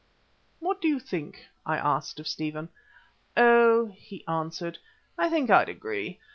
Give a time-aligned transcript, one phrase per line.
[0.59, 2.69] "What do you think?" I asked of Stephen.
[3.37, 4.79] "Oh!" he answered,
[5.15, 6.17] "I think I'd agree.